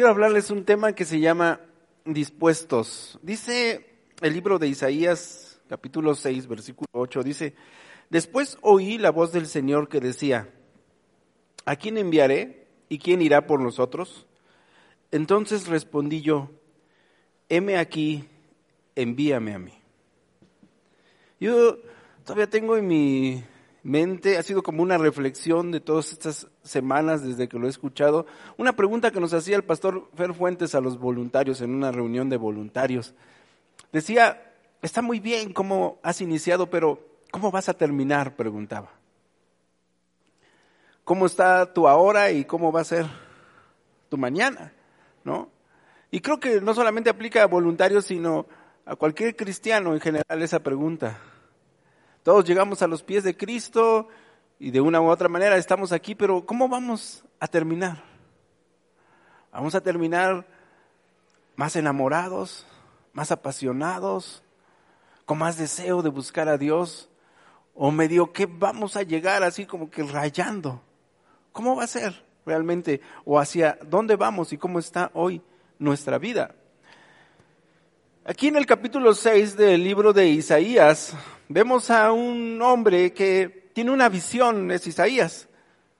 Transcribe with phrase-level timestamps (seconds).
[0.00, 1.60] Quiero hablarles un tema que se llama
[2.06, 3.18] dispuestos.
[3.20, 7.54] Dice el libro de Isaías, capítulo 6, versículo 8, dice,
[8.08, 10.48] después oí la voz del Señor que decía,
[11.66, 14.26] ¿a quién enviaré y quién irá por nosotros?
[15.10, 16.48] Entonces respondí yo,
[17.50, 18.26] heme aquí,
[18.94, 19.74] envíame a mí.
[21.40, 21.76] Yo
[22.24, 23.44] todavía tengo en mi
[23.82, 28.26] mente, ha sido como una reflexión de todas estas semanas desde que lo he escuchado,
[28.56, 32.28] una pregunta que nos hacía el pastor Fer Fuentes a los voluntarios en una reunión
[32.28, 33.14] de voluntarios.
[33.92, 38.36] Decía, está muy bien cómo has iniciado, pero ¿cómo vas a terminar?
[38.36, 38.90] preguntaba.
[41.04, 43.06] ¿Cómo está tu ahora y cómo va a ser
[44.08, 44.72] tu mañana?
[45.24, 45.48] ¿No?
[46.10, 48.46] Y creo que no solamente aplica a voluntarios, sino
[48.84, 51.18] a cualquier cristiano en general esa pregunta.
[52.22, 54.08] Todos llegamos a los pies de Cristo
[54.58, 58.02] y de una u otra manera estamos aquí, pero ¿cómo vamos a terminar?
[59.50, 60.46] Vamos a terminar
[61.56, 62.66] más enamorados,
[63.14, 64.42] más apasionados,
[65.24, 67.08] con más deseo de buscar a Dios,
[67.74, 70.82] o medio que vamos a llegar así como que rayando.
[71.52, 73.00] ¿Cómo va a ser realmente?
[73.24, 75.40] ¿O hacia dónde vamos y cómo está hoy
[75.78, 76.54] nuestra vida?
[78.22, 81.14] Aquí en el capítulo 6 del libro de Isaías
[81.48, 85.48] vemos a un hombre que tiene una visión, es Isaías,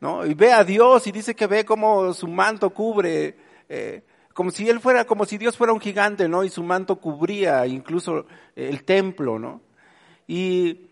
[0.01, 0.27] ¿no?
[0.27, 3.39] Y ve a Dios y dice que ve como su manto cubre,
[3.71, 4.03] eh,
[4.35, 6.45] como si él fuera, como si Dios fuera un gigante, ¿no?
[6.45, 9.63] Y su manto cubría incluso el templo, ¿no?
[10.29, 10.91] Y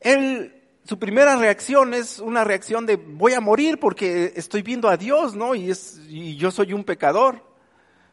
[0.00, 0.54] él,
[0.84, 5.36] su primera reacción es una reacción de voy a morir porque estoy viendo a Dios,
[5.36, 5.54] ¿no?
[5.54, 7.44] Y, es, y yo soy un pecador.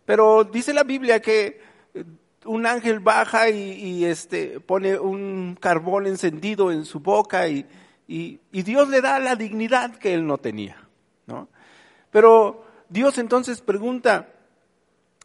[0.03, 1.68] Pero dice la Biblia que
[2.45, 7.65] un ángel baja y, este, pone un carbón encendido en su boca y,
[8.51, 10.77] Dios le da la dignidad que él no tenía.
[11.27, 11.47] ¿no?
[12.11, 14.29] Pero Dios entonces pregunta,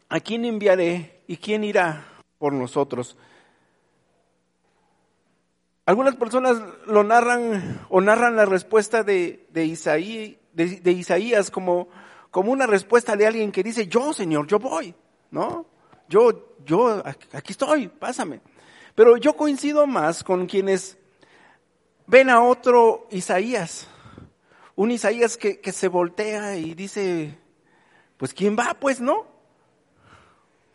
[0.09, 2.05] ¿a quién enviaré y quién irá
[2.37, 3.17] por nosotros?
[5.87, 11.87] Algunas personas lo narran o narran la respuesta de, de, de Isaías como,
[12.29, 14.93] como una respuesta de alguien que dice, yo Señor, yo voy,
[15.31, 15.65] ¿no?
[16.07, 18.41] Yo, yo, aquí estoy, pásame.
[18.95, 20.97] Pero yo coincido más con quienes
[22.07, 23.87] ven a otro Isaías,
[24.75, 27.37] un Isaías que, que se voltea y dice,
[28.17, 28.75] pues ¿quién va?
[28.79, 29.25] Pues no.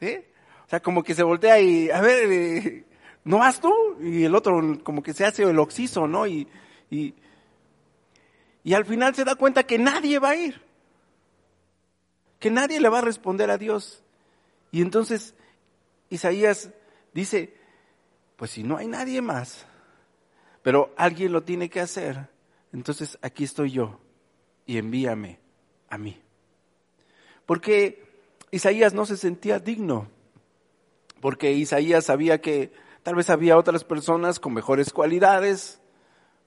[0.01, 2.85] O sea, como que se voltea y, a ver, eh,
[3.25, 3.73] ¿no vas tú?
[4.01, 6.27] Y el otro como que se hace el oxiso, ¿no?
[6.27, 6.49] Y,
[6.91, 7.15] y,
[8.63, 10.61] y al final se da cuenta que nadie va a ir,
[12.39, 14.03] que nadie le va a responder a Dios.
[14.71, 15.35] Y entonces
[16.09, 16.71] Isaías
[17.13, 17.55] dice,
[18.37, 19.67] pues si no hay nadie más,
[20.63, 22.29] pero alguien lo tiene que hacer,
[22.73, 23.99] entonces aquí estoy yo
[24.67, 25.41] y envíame
[25.89, 26.21] a mí.
[27.47, 28.05] Porque
[28.51, 30.09] Isaías no se sentía digno,
[31.21, 32.73] porque Isaías sabía que
[33.03, 35.81] tal vez había otras personas con mejores cualidades,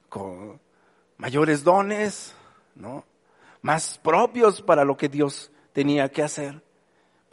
[0.10, 0.62] con
[1.18, 2.36] mayores dones,
[2.76, 3.06] ¿no?
[3.62, 6.62] Más propios para lo que Dios tenía que hacer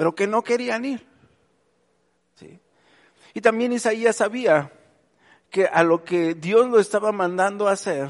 [0.00, 1.06] pero que no querían ir.
[2.36, 2.58] ¿sí?
[3.34, 4.72] Y también Isaías sabía
[5.50, 8.08] que a lo que Dios lo estaba mandando a hacer,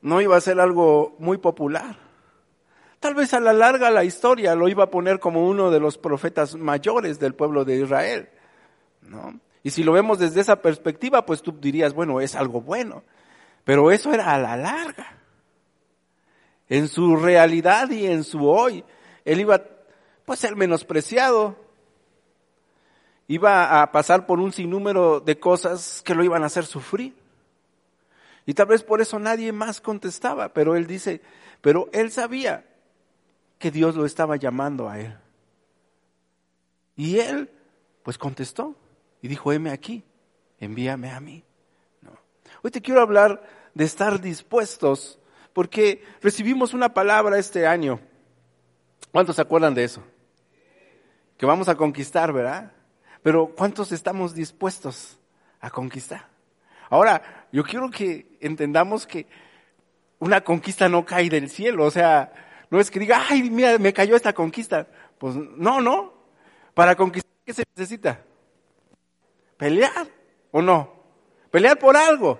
[0.00, 1.98] no iba a ser algo muy popular.
[2.98, 5.98] Tal vez a la larga la historia lo iba a poner como uno de los
[5.98, 8.30] profetas mayores del pueblo de Israel.
[9.02, 9.38] ¿no?
[9.62, 13.02] Y si lo vemos desde esa perspectiva, pues tú dirías, bueno, es algo bueno.
[13.64, 15.18] Pero eso era a la larga.
[16.70, 18.82] En su realidad y en su hoy,
[19.26, 19.62] él iba
[20.28, 21.56] pues ser menospreciado.
[23.28, 27.16] Iba a pasar por un sinnúmero de cosas que lo iban a hacer sufrir.
[28.44, 31.22] Y tal vez por eso nadie más contestaba, pero él dice,
[31.62, 32.66] pero él sabía
[33.58, 35.16] que Dios lo estaba llamando a él.
[36.94, 37.50] Y él,
[38.02, 38.76] pues contestó
[39.22, 40.04] y dijo, heme aquí,
[40.60, 41.42] envíame a mí.
[42.62, 43.42] Hoy te quiero hablar
[43.72, 45.18] de estar dispuestos,
[45.54, 47.98] porque recibimos una palabra este año.
[49.10, 50.02] ¿Cuántos se acuerdan de eso?
[51.38, 52.72] Que vamos a conquistar, ¿verdad?
[53.22, 55.18] Pero ¿cuántos estamos dispuestos
[55.60, 56.26] a conquistar?
[56.90, 59.26] Ahora, yo quiero que entendamos que
[60.18, 62.32] una conquista no cae del cielo, o sea,
[62.70, 64.86] No es que diga, ay, mira, me cayó esta conquista.
[65.16, 66.12] Pues no, no.
[66.74, 68.20] Para conquistar, ¿qué se necesita?
[69.56, 70.06] Pelear,
[70.50, 70.92] ¿o no?
[71.50, 72.38] Pelear por algo.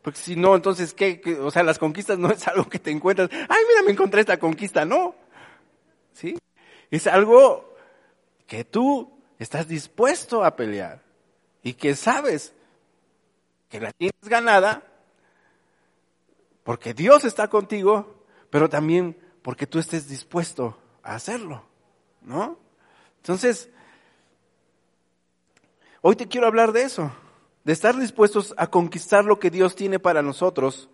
[0.00, 1.20] Porque si no, entonces, ¿qué?
[1.42, 4.38] O sea, las conquistas no es algo que te encuentras, ay, mira, me encontré esta
[4.38, 5.14] conquista, no.
[6.14, 6.38] ¿Sí?
[6.90, 7.67] Es algo
[8.48, 11.02] que tú estás dispuesto a pelear
[11.62, 12.54] y que sabes
[13.68, 14.82] que la tienes ganada
[16.64, 21.62] porque Dios está contigo, pero también porque tú estés dispuesto a hacerlo,
[22.22, 22.58] ¿no?
[23.18, 23.68] Entonces,
[26.00, 27.12] hoy te quiero hablar de eso,
[27.64, 30.88] de estar dispuestos a conquistar lo que Dios tiene para nosotros.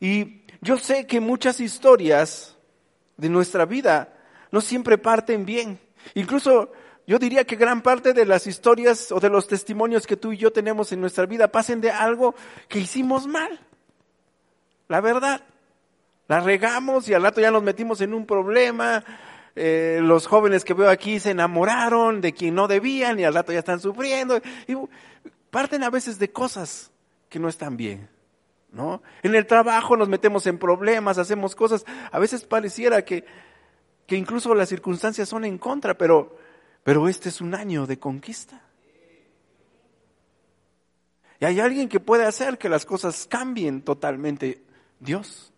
[0.00, 2.56] Y yo sé que muchas historias
[3.16, 4.18] de nuestra vida
[4.50, 5.80] no siempre parten bien.
[6.14, 6.72] Incluso
[7.06, 10.36] yo diría que gran parte de las historias o de los testimonios que tú y
[10.36, 12.34] yo tenemos en nuestra vida pasen de algo
[12.68, 13.60] que hicimos mal.
[14.88, 15.42] La verdad.
[16.28, 19.04] La regamos y al rato ya nos metimos en un problema.
[19.54, 23.52] Eh, los jóvenes que veo aquí se enamoraron de quien no debían y al rato
[23.52, 24.40] ya están sufriendo.
[24.66, 24.74] Y
[25.50, 26.92] parten a veces de cosas
[27.28, 28.08] que no están bien.
[28.70, 29.02] ¿no?
[29.22, 31.84] En el trabajo nos metemos en problemas, hacemos cosas.
[32.10, 33.24] A veces pareciera que,
[34.06, 36.36] que incluso las circunstancias son en contra, pero,
[36.82, 38.62] pero este es un año de conquista.
[41.40, 44.62] Y hay alguien que puede hacer que las cosas cambien totalmente.
[45.00, 45.52] Dios.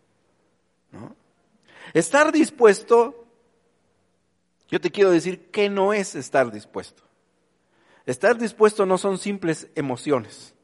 [0.91, 1.14] ¿no?
[1.93, 3.26] Estar dispuesto,
[4.69, 7.02] yo te quiero decir que no es estar dispuesto.
[8.06, 10.55] Estar dispuesto no son simples emociones.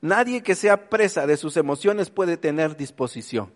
[0.00, 3.52] Nadie que sea presa de sus emociones puede tener disposición.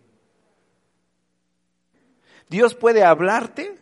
[2.48, 3.78] Dios puede hablarte,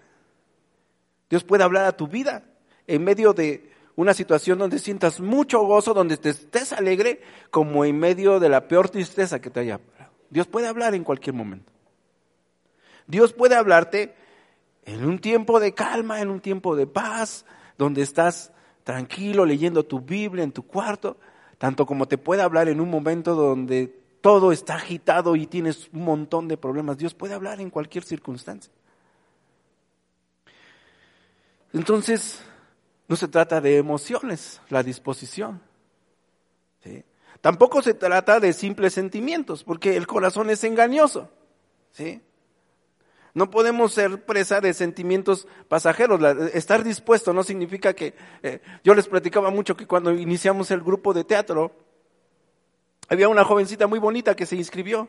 [1.31, 2.45] Dios puede hablar a tu vida
[2.87, 7.21] en medio de una situación donde sientas mucho gozo, donde te estés alegre,
[7.51, 9.81] como en medio de la peor tristeza que te haya
[10.29, 11.73] Dios puede hablar en cualquier momento.
[13.07, 14.15] Dios puede hablarte
[14.85, 17.47] en un tiempo de calma, en un tiempo de paz,
[17.79, 18.53] donde estás
[18.85, 21.17] tranquilo leyendo tu Biblia en tu cuarto,
[21.59, 26.03] tanto como te puede hablar en un momento donde todo está agitado y tienes un
[26.03, 26.99] montón de problemas.
[26.99, 28.73] Dios puede hablar en cualquier circunstancia.
[31.73, 32.43] Entonces,
[33.07, 35.63] no se trata de emociones, la disposición.
[37.41, 41.31] Tampoco se trata de simples sentimientos, porque el corazón es engañoso.
[41.93, 42.21] ¿sí?
[43.33, 46.21] No podemos ser presa de sentimientos pasajeros.
[46.53, 48.15] estar dispuesto no significa que...
[48.43, 51.86] Eh, yo les platicaba mucho que cuando iniciamos el grupo de teatro,
[53.09, 55.09] había una jovencita muy bonita que se inscribió,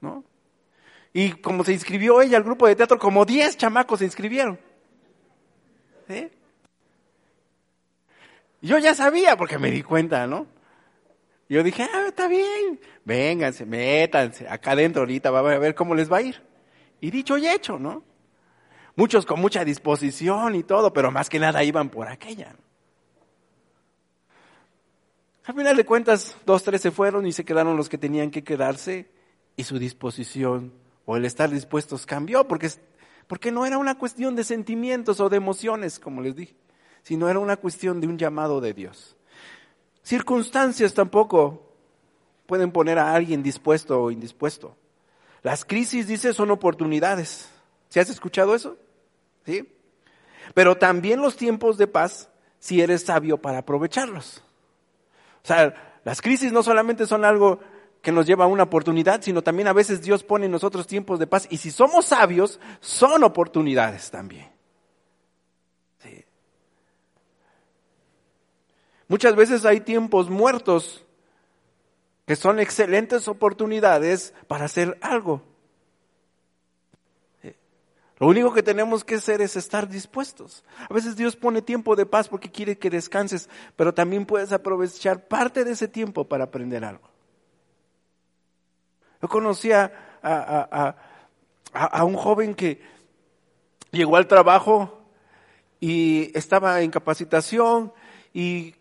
[0.00, 0.24] ¿no?
[1.12, 4.58] Y como se inscribió ella al grupo de teatro, como 10 chamacos se inscribieron.
[6.08, 6.30] ¿Sí?
[8.62, 10.46] Yo ya sabía porque me di cuenta, ¿no?
[11.50, 16.10] yo dije, ah, está bien, vénganse, métanse, acá adentro ahorita, va a ver cómo les
[16.10, 16.40] va a ir.
[17.00, 18.04] Y dicho y hecho, ¿no?
[18.94, 22.54] Muchos con mucha disposición y todo, pero más que nada iban por aquella.
[25.44, 28.44] Al final de cuentas, dos, tres se fueron y se quedaron los que tenían que
[28.44, 29.10] quedarse
[29.56, 30.72] y su disposición
[31.06, 32.70] o el estar dispuestos cambió, porque,
[33.26, 36.54] porque no era una cuestión de sentimientos o de emociones, como les dije,
[37.02, 39.16] sino era una cuestión de un llamado de Dios.
[40.02, 41.74] Circunstancias tampoco
[42.46, 44.76] pueden poner a alguien dispuesto o indispuesto.
[45.42, 47.48] Las crisis, dice, son oportunidades.
[47.88, 48.76] ¿Se has escuchado eso?
[49.46, 49.72] ¿Sí?
[50.52, 52.28] Pero también los tiempos de paz
[52.58, 54.42] si eres sabio para aprovecharlos.
[55.42, 57.60] O sea, las crisis no solamente son algo
[58.02, 61.18] que nos lleva a una oportunidad, sino también a veces Dios pone en nosotros tiempos
[61.18, 61.46] de paz.
[61.50, 64.50] Y si somos sabios, son oportunidades también.
[69.10, 71.04] Muchas veces hay tiempos muertos
[72.26, 75.42] que son excelentes oportunidades para hacer algo.
[78.20, 80.62] Lo único que tenemos que hacer es estar dispuestos.
[80.90, 85.26] A veces Dios pone tiempo de paz porque quiere que descanses, pero también puedes aprovechar
[85.26, 87.08] parte de ese tiempo para aprender algo.
[89.22, 90.94] Yo conocía a,
[91.72, 92.82] a un joven que
[93.90, 95.00] llegó al trabajo
[95.80, 97.90] y estaba en capacitación
[98.34, 98.74] y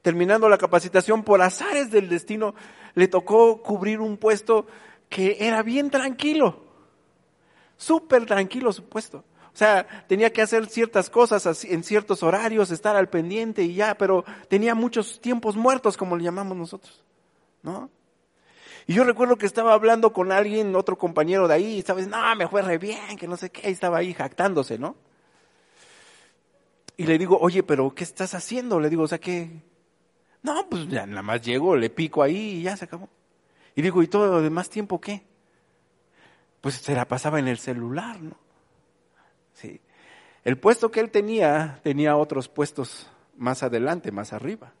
[0.00, 2.54] terminando la capacitación, por azares del destino,
[2.94, 4.66] le tocó cubrir un puesto
[5.10, 6.69] que era bien tranquilo,
[7.80, 9.24] súper tranquilo su puesto.
[9.52, 13.96] O sea, tenía que hacer ciertas cosas en ciertos horarios, estar al pendiente y ya,
[13.96, 17.02] pero tenía muchos tiempos muertos, como le llamamos nosotros,
[17.62, 17.90] ¿no?
[18.86, 22.48] Y yo recuerdo que estaba hablando con alguien, otro compañero de ahí, y no, me
[22.48, 24.96] fue re bien, que no sé qué, y estaba ahí jactándose, ¿no?
[26.96, 28.78] Y le digo, oye, pero ¿qué estás haciendo?
[28.78, 29.50] Le digo, o sea, ¿qué,
[30.42, 33.08] no, pues ya nada más llego, le pico ahí y ya se acabó.
[33.74, 35.29] Y digo, ¿y todo lo demás tiempo qué?
[36.60, 38.36] Pues se la pasaba en el celular, ¿no?
[40.44, 44.72] El puesto que él tenía tenía otros puestos más adelante, más arriba.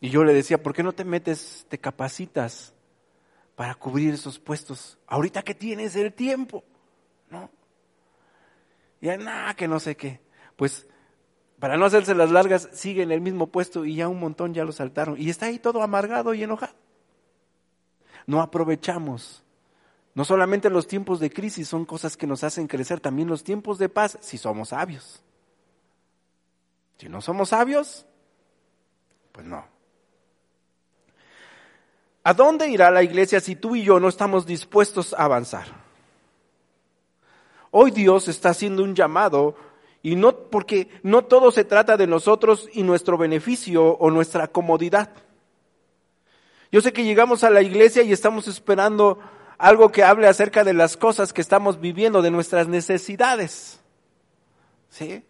[0.00, 2.74] Y yo le decía, ¿por qué no te metes, te capacitas
[3.54, 4.98] para cubrir esos puestos?
[5.06, 6.64] Ahorita que tienes el tiempo,
[7.30, 7.50] ¿no?
[9.00, 10.20] Y nada, que no sé qué.
[10.56, 10.88] Pues
[11.60, 14.64] para no hacerse las largas, sigue en el mismo puesto y ya un montón ya
[14.64, 15.20] lo saltaron.
[15.20, 16.74] Y está ahí todo amargado y enojado.
[18.26, 19.44] No aprovechamos.
[20.14, 23.78] No solamente los tiempos de crisis son cosas que nos hacen crecer, también los tiempos
[23.78, 25.22] de paz, si somos sabios.
[26.98, 28.04] Si no somos sabios,
[29.32, 29.64] pues no.
[32.24, 35.66] ¿A dónde irá la iglesia si tú y yo no estamos dispuestos a avanzar?
[37.70, 39.56] Hoy Dios está haciendo un llamado
[40.02, 45.10] y no porque no todo se trata de nosotros y nuestro beneficio o nuestra comodidad.
[46.70, 49.18] Yo sé que llegamos a la iglesia y estamos esperando
[49.62, 53.78] algo que hable acerca de las cosas que estamos viviendo, de nuestras necesidades.
[54.88, 55.22] ¿Sí?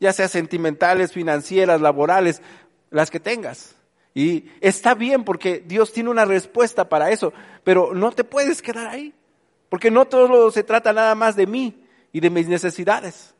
[0.00, 2.40] Ya sea sentimentales, financieras, laborales,
[2.88, 3.76] las que tengas.
[4.14, 8.86] Y está bien porque Dios tiene una respuesta para eso, pero no te puedes quedar
[8.86, 9.12] ahí,
[9.68, 13.34] porque no todo se trata nada más de mí y de mis necesidades.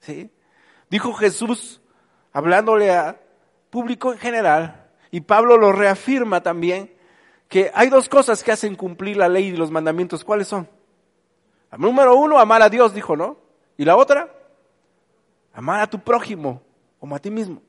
[0.00, 0.30] ¿Sí?
[0.90, 1.80] Dijo Jesús,
[2.30, 3.18] hablándole a
[3.70, 6.94] público en general, y Pablo lo reafirma también,
[7.48, 10.24] que hay dos cosas que hacen cumplir la ley y los mandamientos.
[10.24, 10.68] ¿Cuáles son?
[11.76, 13.38] Número uno, amar a Dios, dijo, ¿no?
[13.76, 14.32] Y la otra,
[15.52, 16.62] amar a tu prójimo
[16.98, 17.62] como a ti mismo.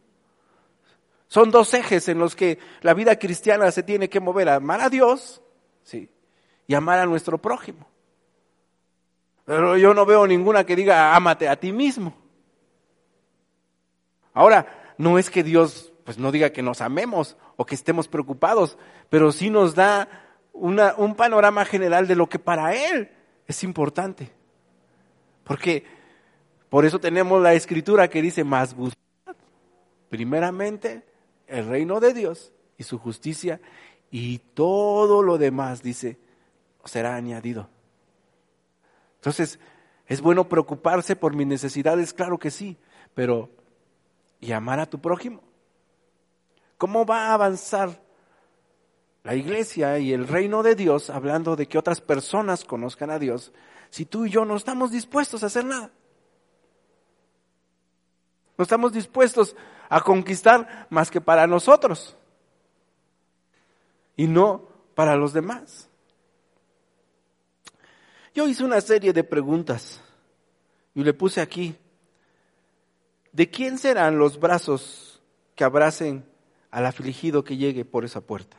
[1.27, 4.89] Son dos ejes en los que la vida cristiana se tiene que mover, amar a
[4.89, 5.41] Dios,
[5.83, 6.09] sí,
[6.67, 7.85] y amar a nuestro prójimo.
[9.43, 12.13] Pero yo no veo ninguna que diga, ámate a ti mismo.
[14.33, 18.77] Ahora, no es que Dios pues no diga que nos amemos o que estemos preocupados,
[19.09, 20.07] pero sí nos da
[20.53, 23.11] un panorama general de lo que para Él
[23.45, 24.31] es importante.
[25.43, 25.83] Porque
[26.69, 29.35] por eso tenemos la escritura que dice, más buscad
[30.07, 31.03] primeramente
[31.45, 33.59] el reino de Dios y su justicia
[34.09, 36.17] y todo lo demás, dice,
[36.85, 37.67] será añadido.
[39.15, 39.59] Entonces,
[40.05, 42.13] ¿es bueno preocuparse por mis necesidades?
[42.13, 42.77] Claro que sí,
[43.13, 43.49] pero
[44.39, 45.43] ¿y amar a tu prójimo?
[46.77, 48.01] ¿Cómo va a avanzar
[49.23, 53.51] la iglesia y el reino de Dios hablando de que otras personas conozcan a Dios
[53.89, 55.91] si tú y yo no estamos dispuestos a hacer nada?
[58.57, 59.55] No estamos dispuestos
[59.89, 62.15] a conquistar más que para nosotros
[64.15, 65.89] y no para los demás.
[68.33, 70.01] Yo hice una serie de preguntas
[70.93, 71.75] y le puse aquí,
[73.31, 75.21] ¿de quién serán los brazos
[75.55, 76.36] que abracen
[76.77, 78.57] al afligido que llegue por esa puerta?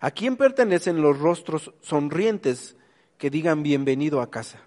[0.00, 2.76] ¿A quién pertenecen los rostros sonrientes
[3.16, 4.60] que digan bienvenido a casa?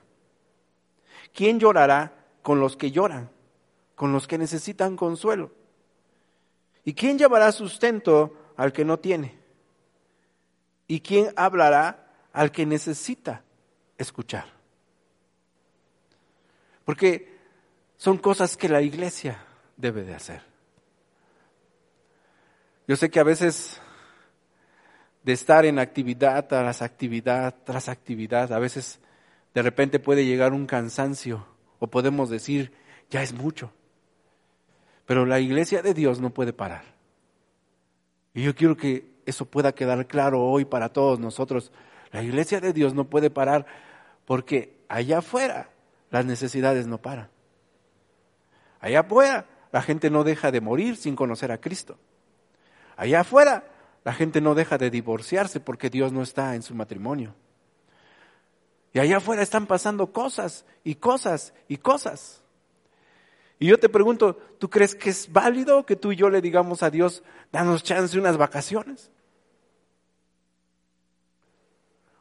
[1.34, 3.30] ¿Quién llorará con los que lloran?
[4.02, 5.52] con los que necesitan consuelo.
[6.84, 9.38] ¿Y quién llevará sustento al que no tiene?
[10.88, 13.44] ¿Y quién hablará al que necesita
[14.00, 14.46] escuchar?
[16.84, 17.38] Porque
[17.96, 19.46] son cosas que la iglesia
[19.78, 20.51] debe de hacer.
[22.88, 23.80] Yo sé que a veces
[25.24, 29.00] de estar en actividad tras actividad tras actividad, a veces
[29.54, 31.46] de repente puede llegar un cansancio
[31.80, 32.72] o podemos decir,
[33.10, 33.72] ya es mucho.
[35.06, 36.84] Pero la iglesia de Dios no puede parar.
[38.34, 41.72] Y yo quiero que eso pueda quedar claro hoy para todos nosotros.
[42.12, 43.66] La iglesia de Dios no puede parar
[44.26, 45.70] porque allá afuera
[46.10, 47.30] las necesidades no paran.
[48.80, 51.98] Allá afuera la gente no deja de morir sin conocer a Cristo.
[53.02, 53.64] Allá afuera
[54.04, 57.34] la gente no deja de divorciarse porque Dios no está en su matrimonio.
[58.94, 62.44] Y allá afuera están pasando cosas y cosas y cosas.
[63.58, 66.84] Y yo te pregunto, ¿tú crees que es válido que tú y yo le digamos
[66.84, 69.10] a Dios, danos chance unas vacaciones?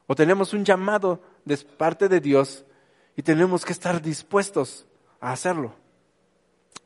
[0.07, 2.65] O tenemos un llamado de parte de Dios
[3.17, 4.87] y tenemos que estar dispuestos
[5.21, 5.75] a hacerlo.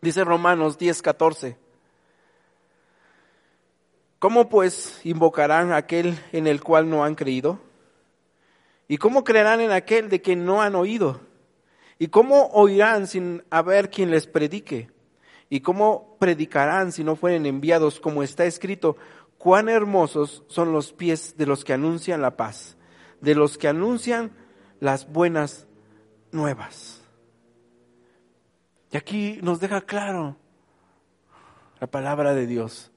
[0.01, 1.64] Dice Romanos 10, 14.
[4.25, 7.61] ¿Cómo pues invocarán a aquel en el cual no han creído?
[8.89, 11.21] ¿Y cómo creerán en aquel de que no han oído?
[11.99, 14.91] ¿Y cómo oirán sin haber quien les predique?
[15.51, 18.97] ¿Y cómo predicarán si no fueren enviados como está escrito?
[19.37, 22.79] Cuán hermosos son los pies de los que anuncian la paz,
[23.21, 24.31] de los que anuncian
[24.81, 25.67] las buenas
[26.33, 27.03] nuevas.
[28.91, 30.39] Y aquí nos deja claro
[31.79, 32.91] la palabra de Dios,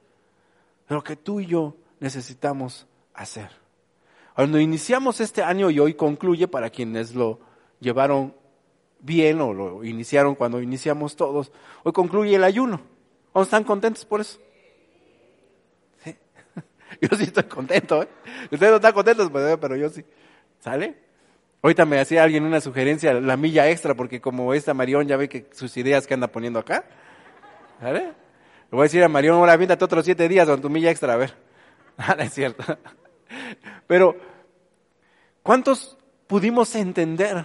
[0.96, 3.50] lo que tú y yo necesitamos hacer.
[4.36, 7.40] Cuando iniciamos este año y hoy concluye para quienes lo
[7.80, 8.36] llevaron
[9.00, 11.52] bien o lo iniciaron cuando iniciamos todos.
[11.84, 12.82] Hoy concluye el ayuno.
[13.34, 14.40] ¿O están contentos por eso?
[16.04, 16.16] ¿Sí?
[17.02, 18.04] Yo sí estoy contento.
[18.04, 18.08] ¿eh?
[18.52, 20.04] Ustedes no están contentos, pues, pero yo sí.
[20.60, 20.98] ¿Sale?
[21.62, 25.30] Ahorita me hacía alguien una sugerencia, la milla extra, porque como esta Marión ya ve
[25.30, 26.86] que sus ideas que anda poniendo acá.
[27.80, 28.14] ¿Sale?
[28.70, 31.14] Le voy a decir a Marión, ahora viéntate otros siete días con tu milla extra,
[31.14, 31.34] a ver.
[32.00, 32.64] Ah, es cierto.
[33.88, 34.16] Pero,
[35.42, 35.98] ¿cuántos
[36.28, 37.44] pudimos entender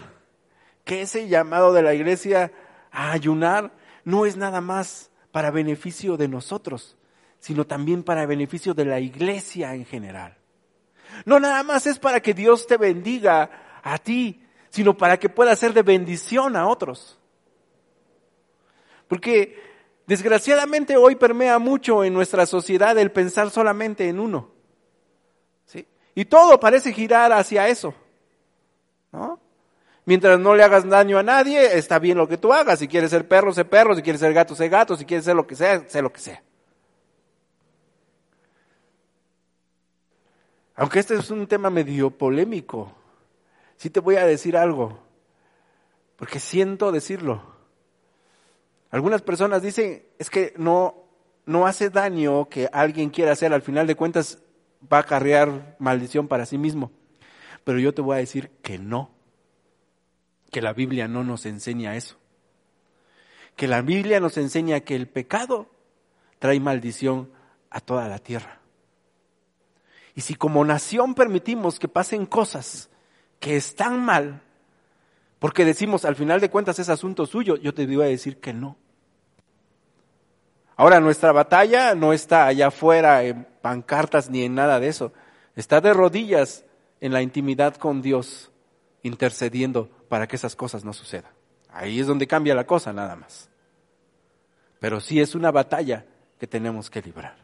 [0.84, 2.52] que ese llamado de la iglesia
[2.90, 3.72] a ayunar
[4.04, 6.96] no es nada más para beneficio de nosotros,
[7.38, 10.36] sino también para beneficio de la iglesia en general.
[11.24, 15.56] No nada más es para que Dios te bendiga a ti, sino para que pueda
[15.56, 17.18] ser de bendición a otros.
[19.08, 19.71] Porque
[20.06, 24.50] desgraciadamente hoy permea mucho en nuestra sociedad el pensar solamente en uno.
[25.66, 25.86] ¿sí?
[26.14, 27.94] Y todo parece girar hacia eso.
[29.12, 29.38] ¿no?
[30.04, 32.80] Mientras no le hagas daño a nadie, está bien lo que tú hagas.
[32.80, 33.94] Si quieres ser perro, sé perro.
[33.94, 34.96] Si quieres ser gato, sé gato.
[34.96, 36.42] Si quieres ser lo que sea, sé lo que sea.
[40.74, 42.92] Aunque este es un tema medio polémico,
[43.76, 44.98] sí te voy a decir algo,
[46.16, 47.51] porque siento decirlo.
[48.92, 50.94] Algunas personas dicen, es que no,
[51.44, 54.38] no hace daño que alguien quiera hacer, al final de cuentas
[54.90, 56.92] va a acarrear maldición para sí mismo.
[57.64, 59.10] Pero yo te voy a decir que no
[60.52, 62.18] que la Biblia no nos enseña eso.
[63.56, 65.70] Que la Biblia nos enseña que el pecado
[66.38, 67.30] trae maldición
[67.70, 68.60] a toda la tierra.
[70.14, 72.90] Y si como nación permitimos que pasen cosas
[73.40, 74.42] que están mal,
[75.38, 78.52] porque decimos al final de cuentas es asunto suyo, yo te digo a decir que
[78.52, 78.76] no.
[80.82, 85.12] Ahora, nuestra batalla no está allá afuera en pancartas ni en nada de eso.
[85.54, 86.64] Está de rodillas
[87.00, 88.50] en la intimidad con Dios,
[89.04, 91.30] intercediendo para que esas cosas no sucedan.
[91.68, 93.48] Ahí es donde cambia la cosa nada más.
[94.80, 96.04] Pero sí es una batalla
[96.40, 97.41] que tenemos que librar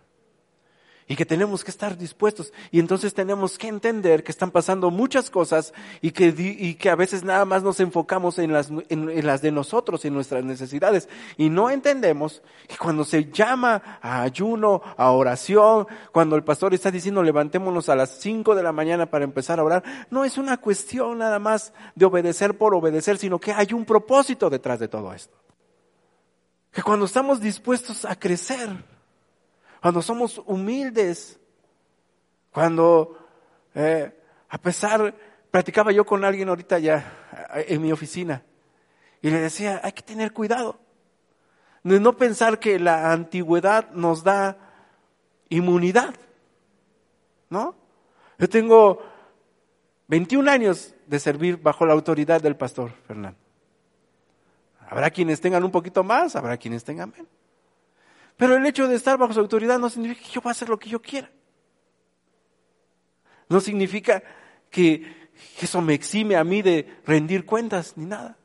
[1.09, 2.53] y que tenemos que estar dispuestos.
[2.71, 6.95] Y entonces tenemos que entender que están pasando muchas cosas y que, y que a
[6.95, 11.09] veces nada más nos enfocamos en las, en, las de nosotros, en nuestras necesidades.
[11.39, 16.91] Y no entendemos que cuando se llama a ayuno, a oración, cuando el pastor está
[16.91, 20.59] diciendo levantémonos a las 5 de la mañana para empezar a orar, no es una
[20.59, 25.15] cuestión nada más de obedecer por obedecer, sino que hay un propósito detrás de todo
[25.15, 25.39] esto.
[26.71, 28.69] Que cuando estamos dispuestos a crecer,
[29.81, 31.39] cuando somos humildes,
[32.53, 33.17] cuando
[33.75, 34.13] eh,
[34.49, 35.15] a pesar,
[35.51, 38.43] platicaba yo con alguien ahorita ya eh, en mi oficina
[39.21, 40.79] y le decía, hay que tener cuidado
[41.85, 44.57] de no pensar que la antigüedad nos da
[45.49, 46.15] inmunidad,
[47.51, 47.75] ¿no?
[48.39, 49.03] Yo tengo
[50.09, 53.39] 21 años de servir bajo la autoridad del pastor Fernando.
[54.89, 57.38] Habrá quienes tengan un poquito más, habrá quienes tengan menos.
[58.39, 60.69] Pero el hecho de estar bajo su autoridad no significa que yo voy a hacer
[60.69, 61.29] lo que yo quiera.
[63.49, 64.23] No significa
[64.71, 65.29] que
[65.61, 68.39] eso me exime a mí de rendir cuentas ni nada.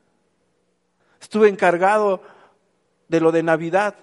[1.20, 2.22] Estuve encargado
[3.08, 3.94] de lo de Navidad,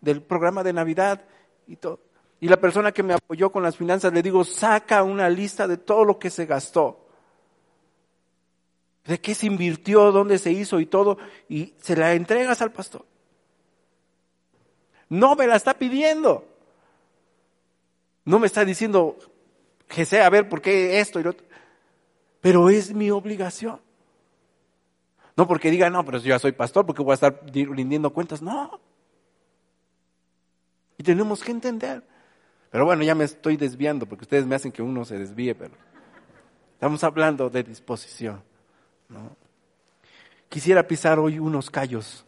[0.00, 1.24] del programa de Navidad
[1.66, 1.98] y todo.
[2.38, 5.76] Y la persona que me apoyó con las finanzas le digo, saca una lista de
[5.76, 7.08] todo lo que se gastó,
[9.06, 13.04] de qué se invirtió, dónde se hizo y todo, y se la entregas al pastor.
[15.12, 16.42] No me la está pidiendo.
[18.24, 19.18] No me está diciendo,
[19.86, 21.44] que a ver, ¿por qué esto y lo otro?
[22.40, 23.78] Pero es mi obligación.
[25.36, 28.40] No porque diga, no, pero yo ya soy pastor, porque voy a estar rindiendo cuentas.
[28.40, 28.80] No.
[30.96, 32.02] Y tenemos que entender.
[32.70, 35.74] Pero bueno, ya me estoy desviando, porque ustedes me hacen que uno se desvíe, pero
[36.72, 38.42] estamos hablando de disposición.
[39.10, 39.36] ¿no?
[40.48, 42.24] Quisiera pisar hoy unos callos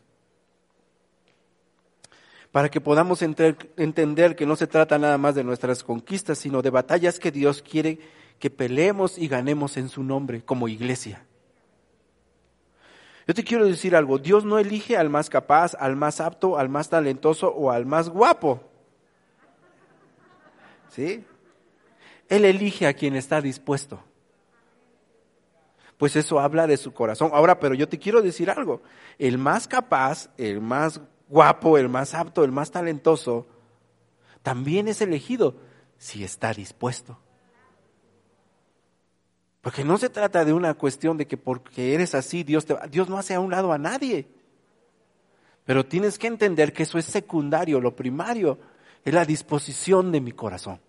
[2.54, 6.70] para que podamos entender que no se trata nada más de nuestras conquistas, sino de
[6.70, 7.98] batallas que Dios quiere
[8.38, 11.26] que peleemos y ganemos en su nombre como iglesia.
[13.26, 16.68] Yo te quiero decir algo, Dios no elige al más capaz, al más apto, al
[16.68, 18.62] más talentoso o al más guapo.
[20.90, 21.24] ¿Sí?
[22.28, 24.00] Él elige a quien está dispuesto.
[25.98, 27.32] Pues eso habla de su corazón.
[27.34, 28.80] Ahora, pero yo te quiero decir algo,
[29.18, 33.46] el más capaz, el más guapo, el más apto, el más talentoso,
[34.42, 35.56] también es elegido
[35.98, 37.18] si está dispuesto.
[39.60, 43.08] Porque no se trata de una cuestión de que porque eres así, Dios, te, Dios
[43.08, 44.28] no hace a un lado a nadie.
[45.64, 48.58] Pero tienes que entender que eso es secundario, lo primario
[49.02, 50.80] es la disposición de mi corazón.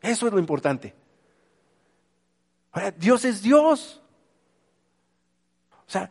[0.00, 0.94] Eso es lo importante.
[2.70, 4.00] Ahora, Dios es Dios.
[5.86, 6.10] O sea,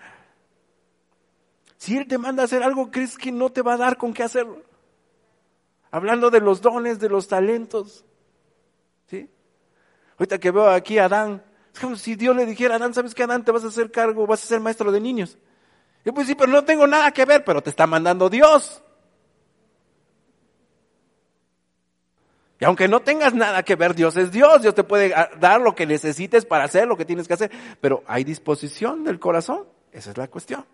[1.84, 4.14] Si Él te manda a hacer algo, ¿crees que no te va a dar con
[4.14, 4.62] qué hacerlo?
[5.92, 8.06] Hablando de los dones, de los talentos.
[9.08, 9.30] ¿Sí?
[10.18, 11.44] Ahorita que veo aquí a Adán,
[11.74, 13.44] es como si Dios le dijera Adán, ¿sabes qué Adán?
[13.44, 15.38] Te vas a hacer cargo, vas a ser maestro de niños.
[16.06, 18.82] Y pues sí, pero no tengo nada que ver, pero te está mandando Dios.
[22.62, 25.76] Y aunque no tengas nada que ver, Dios es Dios, Dios te puede dar lo
[25.76, 30.12] que necesites para hacer lo que tienes que hacer, pero hay disposición del corazón, esa
[30.12, 30.66] es la cuestión.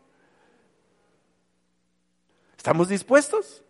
[2.59, 3.63] ¿Estamos dispuestos?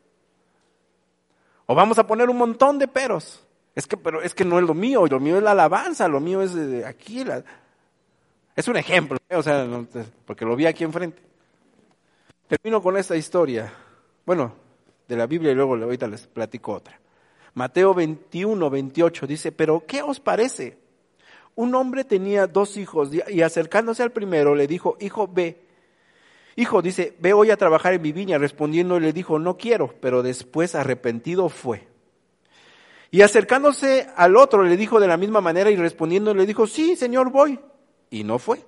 [1.68, 3.40] ¿O vamos a poner un montón de peros?
[3.76, 6.20] Es que, pero es que no es lo mío, lo mío es la alabanza, lo
[6.20, 7.24] mío es de aquí.
[8.56, 9.36] Es un ejemplo, ¿eh?
[9.36, 9.68] o sea,
[10.26, 11.22] porque lo vi aquí enfrente.
[12.48, 13.72] Termino con esta historia,
[14.26, 14.54] bueno,
[15.08, 17.00] de la Biblia y luego ahorita les platico otra.
[17.54, 20.80] Mateo 21, 28 dice, pero ¿qué os parece?
[21.54, 25.69] Un hombre tenía dos hijos y acercándose al primero le dijo, hijo, ve.
[26.56, 28.38] Hijo, dice, ve hoy a trabajar en mi viña.
[28.38, 31.88] Respondiendo le dijo, no quiero, pero después arrepentido fue.
[33.12, 36.96] Y acercándose al otro le dijo de la misma manera y respondiendo le dijo, sí,
[36.96, 37.60] Señor, voy.
[38.10, 38.66] Y no fue.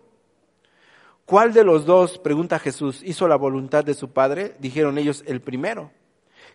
[1.26, 4.56] ¿Cuál de los dos, pregunta Jesús, hizo la voluntad de su Padre?
[4.60, 5.92] Dijeron ellos, el primero.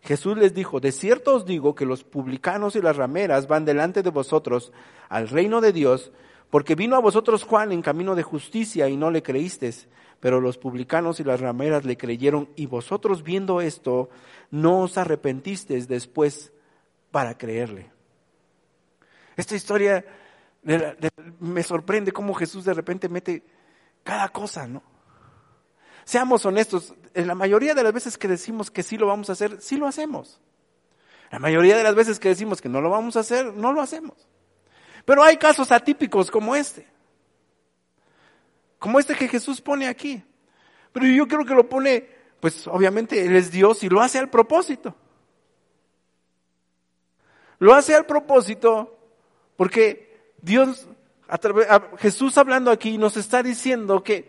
[0.02, 4.02] Jesús les dijo, de cierto os digo que los publicanos y las rameras van delante
[4.02, 4.72] de vosotros
[5.08, 6.12] al reino de Dios,
[6.50, 9.88] porque vino a vosotros Juan en camino de justicia y no le creísteis,
[10.20, 14.09] pero los publicanos y las rameras le creyeron y vosotros viendo esto
[14.50, 16.52] no os arrepentisteis después
[17.11, 17.90] para creerle.
[19.37, 20.05] Esta historia
[21.40, 23.44] me sorprende cómo Jesús de repente mete
[24.02, 24.83] cada cosa, ¿no?
[26.05, 29.33] Seamos honestos, en la mayoría de las veces que decimos que sí lo vamos a
[29.33, 30.40] hacer, sí lo hacemos.
[31.31, 33.81] La mayoría de las veces que decimos que no lo vamos a hacer, no lo
[33.81, 34.14] hacemos.
[35.05, 36.87] Pero hay casos atípicos como este.
[38.78, 40.22] Como este que Jesús pone aquí.
[40.92, 42.08] Pero yo creo que lo pone,
[42.40, 44.94] pues obviamente Él es Dios y lo hace al propósito.
[47.58, 48.98] Lo hace al propósito
[49.56, 50.86] porque Dios,
[51.28, 54.28] a Jesús hablando aquí, nos está diciendo que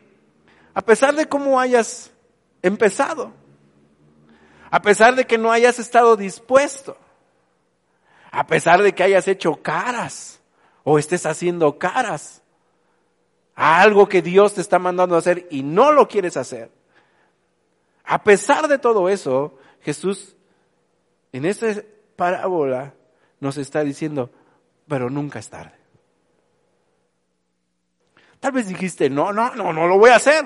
[0.74, 2.12] a pesar de cómo hayas
[2.62, 3.34] empezado,
[4.70, 6.98] a pesar de que no hayas estado dispuesto,
[8.32, 10.42] a pesar de que hayas hecho caras
[10.84, 12.42] o estés haciendo caras
[13.58, 16.72] a algo que Dios te está mandando a hacer y no lo quieres hacer.
[18.04, 20.36] A pesar de todo eso, Jesús
[21.34, 21.68] en esta
[22.16, 22.94] parábola
[23.40, 24.30] nos está diciendo,
[24.88, 25.74] pero nunca es tarde.
[28.40, 30.46] Tal vez dijiste, no, no, no, no lo voy a hacer.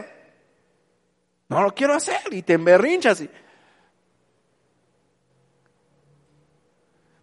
[1.49, 3.25] No lo quiero hacer y te emberrinchas.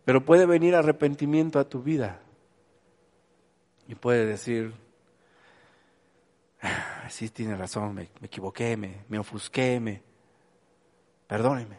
[0.05, 2.21] Pero puede venir arrepentimiento a tu vida
[3.87, 4.75] y puede decir,
[7.09, 10.03] sí tiene razón, me, equivoqué, me, me ofusqué, me,
[11.27, 11.79] perdóneme.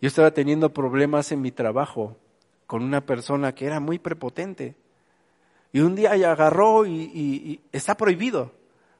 [0.00, 2.16] Yo estaba teniendo problemas en mi trabajo
[2.66, 4.74] con una persona que era muy prepotente.
[5.72, 8.52] Y un día ella agarró y está prohibido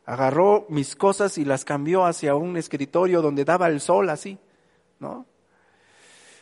[0.06, 4.38] agarró mis cosas y las cambió hacia un escritorio donde daba el sol así,
[4.98, 5.26] ¿no?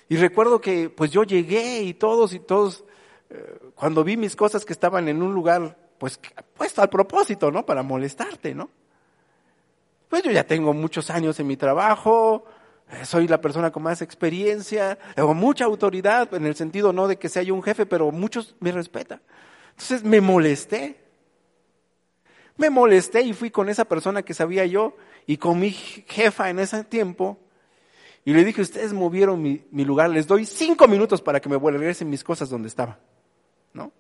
[0.09, 2.85] Y recuerdo que pues yo llegué y todos y todos,
[3.31, 6.19] eh, cuando vi mis cosas que estaban en un lugar pues
[6.57, 7.65] puesto al propósito, ¿no?
[7.65, 8.71] Para molestarte, ¿no?
[10.09, 12.45] Pues yo ya tengo muchos años en mi trabajo,
[12.91, 17.21] eh, soy la persona con más experiencia, tengo mucha autoridad en el sentido no de
[17.21, 19.23] que sea yo un jefe, pero muchos me respetan.
[19.71, 20.99] Entonces me molesté.
[22.57, 26.59] Me molesté y fui con esa persona que sabía yo y con mi jefa en
[26.59, 27.39] ese tiempo.
[28.25, 32.11] Y le dije, ustedes movieron mi, lugar, les doy cinco minutos para que me regresen
[32.11, 32.99] mis cosas donde estaba.
[33.73, 33.93] ¿No?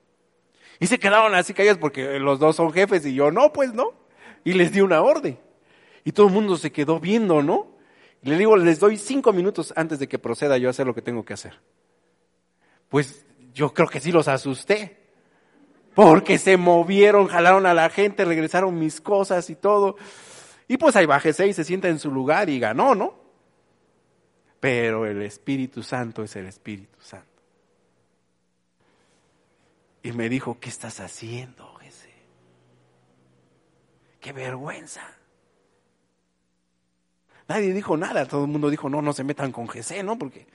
[0.82, 3.94] Y se quedaron así callados porque los dos son jefes y yo no, pues no.
[4.42, 5.38] Y les di una orden.
[6.02, 7.76] Y todo el mundo se quedó viendo, ¿no?
[8.20, 10.92] Y le digo, les doy cinco minutos antes de que proceda yo a hacer lo
[10.92, 11.60] que tengo que hacer.
[12.88, 14.98] Pues yo creo que sí los asusté.
[15.94, 19.94] Porque se movieron, jalaron a la gente, regresaron mis cosas y todo.
[20.66, 23.14] Y pues ahí bájese y se sienta en su lugar y ganó, ¿no?
[24.58, 27.31] Pero el Espíritu Santo es el Espíritu Santo.
[30.02, 32.08] Y me dijo, ¿qué estás haciendo, Jesse?
[34.20, 35.02] ¡Qué vergüenza!
[37.48, 40.18] Nadie dijo nada, todo el mundo dijo, no, no se metan con Jesse, ¿no?
[40.18, 40.46] Porque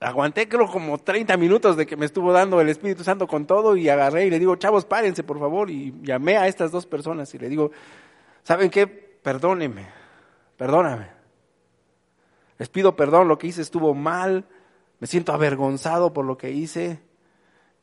[0.00, 3.76] aguanté creo como 30 minutos de que me estuvo dando el Espíritu Santo con todo
[3.76, 5.70] y agarré y le digo, chavos, párense por favor.
[5.70, 7.70] Y llamé a estas dos personas y le digo,
[8.44, 8.86] ¿saben qué?
[8.86, 9.86] Perdónenme,
[10.56, 11.08] perdóname.
[12.58, 14.46] Les pido perdón, lo que hice estuvo mal,
[14.98, 17.00] me siento avergonzado por lo que hice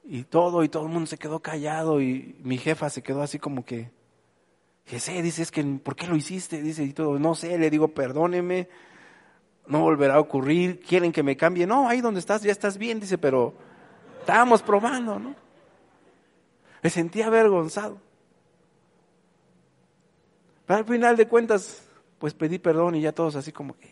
[0.03, 3.39] y todo, y todo el mundo se quedó callado y mi jefa se quedó así
[3.39, 3.91] como que,
[4.85, 6.61] Jesé dice, es que, ¿por qué lo hiciste?
[6.61, 8.67] Dice, y todo, no sé, le digo, perdóneme,
[9.67, 11.65] no volverá a ocurrir, quieren que me cambie.
[11.65, 13.53] No, ahí donde estás ya estás bien, dice, pero
[14.19, 15.35] estábamos probando, ¿no?
[16.81, 17.97] Me sentía avergonzado.
[20.65, 21.83] Pero al final de cuentas,
[22.19, 23.91] pues pedí perdón y ya todos así como que...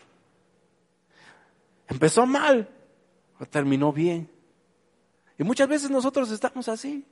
[1.87, 2.69] Empezó mal,
[3.49, 4.29] terminó bien.
[5.37, 7.05] Y muchas veces nosotros estamos así,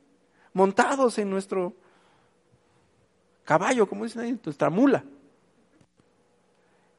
[0.53, 1.73] montados en nuestro
[3.43, 5.03] caballo, como dicen ahí, nuestra mula.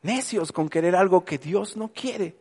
[0.02, 2.34] Necios con querer algo que Dios no quiere,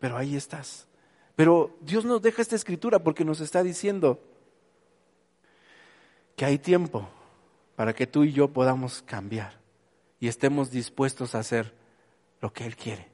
[0.00, 0.88] pero ahí estás.
[1.36, 4.20] Pero Dios nos deja esta escritura porque nos está diciendo
[6.36, 7.08] que hay tiempo
[7.76, 9.60] para que tú y yo podamos cambiar
[10.20, 11.74] y estemos dispuestos a hacer
[12.40, 13.08] lo que Él quiere.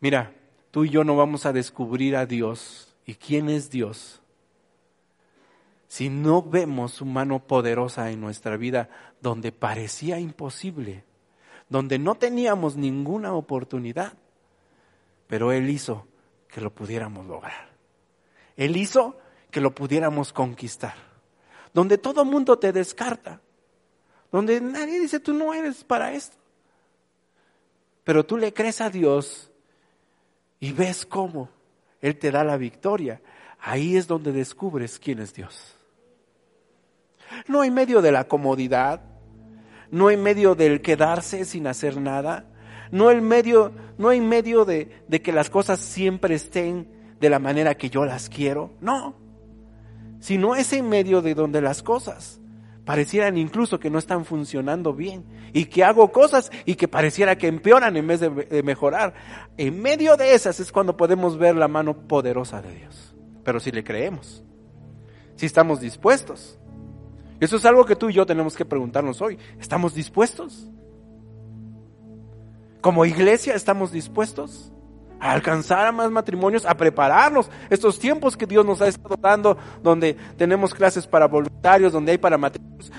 [0.00, 0.34] Mira,
[0.70, 4.20] tú y yo no vamos a descubrir a Dios y quién es Dios
[5.88, 8.90] si no vemos su mano poderosa en nuestra vida
[9.22, 11.04] donde parecía imposible,
[11.70, 14.12] donde no teníamos ninguna oportunidad,
[15.26, 16.06] pero Él hizo
[16.46, 17.70] que lo pudiéramos lograr.
[18.56, 19.18] Él hizo
[19.50, 20.94] que lo pudiéramos conquistar.
[21.72, 23.40] Donde todo mundo te descarta,
[24.30, 26.36] donde nadie dice tú no eres para esto.
[28.04, 29.50] Pero tú le crees a Dios
[30.60, 31.48] y ves cómo
[32.00, 33.20] Él te da la victoria.
[33.60, 35.76] Ahí es donde descubres quién es Dios.
[37.46, 39.02] No en medio de la comodidad,
[39.90, 42.46] no en medio del quedarse sin hacer nada,
[42.90, 46.88] no en medio, no en medio de, de que las cosas siempre estén
[47.20, 49.16] de la manera que yo las quiero, no,
[50.20, 52.40] sino es en medio de donde las cosas
[52.88, 55.22] parecieran incluso que no están funcionando bien
[55.52, 59.12] y que hago cosas y que pareciera que empeoran en vez de, mejorar.
[59.58, 63.14] En medio de esas es cuando podemos ver la mano poderosa de Dios.
[63.44, 64.42] Pero si le creemos,
[65.36, 66.58] si estamos dispuestos.
[67.40, 69.36] Eso es algo que tú y yo tenemos que preguntarnos hoy.
[69.60, 70.70] ¿Estamos dispuestos?
[72.80, 74.72] Como iglesia, ¿estamos dispuestos?
[75.20, 77.50] A alcanzar a más matrimonios, a prepararnos.
[77.70, 82.18] Estos tiempos que Dios nos ha estado dando, donde tenemos clases para voluntarios, donde hay
[82.18, 82.90] para matrimonios.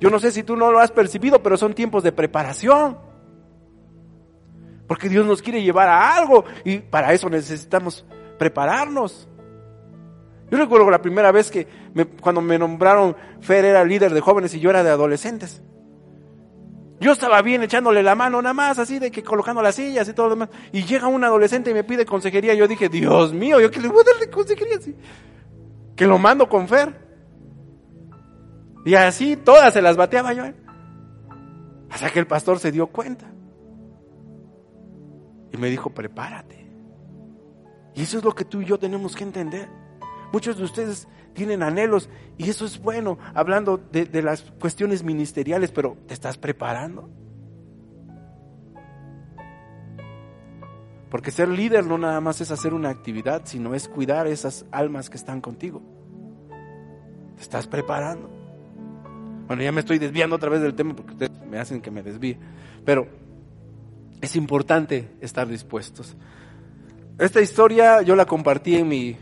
[0.00, 2.98] Yo no sé si tú no lo has percibido, pero son tiempos de preparación.
[4.86, 8.06] Porque Dios nos quiere llevar a algo y para eso necesitamos
[8.38, 9.28] prepararnos.
[10.50, 11.66] Yo recuerdo la primera vez que
[12.20, 15.62] cuando me nombraron, Fer era líder de jóvenes y yo era de adolescentes.
[17.00, 20.12] Yo estaba bien echándole la mano nada más, así de que colocando las sillas y
[20.12, 20.48] todo lo demás.
[20.72, 22.54] Y llega un adolescente y me pide consejería.
[22.54, 24.76] Yo dije, Dios mío, ¿yo qué le voy a dar de consejería?
[24.78, 24.96] Así?
[25.94, 27.08] Que lo mando con Fer.
[28.84, 30.44] Y así todas se las bateaba yo.
[31.90, 33.30] Hasta que el pastor se dio cuenta.
[35.52, 36.68] Y me dijo, prepárate.
[37.94, 39.68] Y eso es lo que tú y yo tenemos que entender.
[40.32, 41.08] Muchos de ustedes
[41.38, 47.08] tienen anhelos y eso es bueno, hablando de, las cuestiones ministeriales, pero ¿te estás preparando?
[51.08, 55.08] Porque ser líder no nada más es hacer una actividad, sino es cuidar esas almas
[55.08, 55.80] que están contigo.
[57.36, 58.28] ¿Te estás preparando?
[59.46, 62.02] Bueno, ya me estoy desviando otra vez del tema porque ustedes me hacen que me
[62.02, 62.36] desvíe.
[62.84, 63.06] Pero
[64.20, 66.16] es importante estar dispuestos.
[67.16, 69.16] Esta historia yo la compartí en mi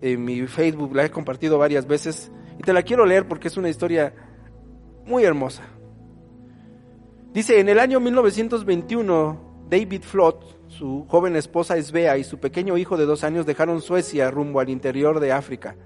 [0.00, 3.56] en mi Facebook, la he compartido varias veces y te la quiero leer porque es
[3.56, 4.14] una historia
[5.06, 5.64] muy hermosa.
[7.32, 12.96] Dice, en el año 1921, David Flott, su joven esposa Svea y su pequeño hijo
[12.96, 15.76] de dos años dejaron Suecia rumbo al interior de África.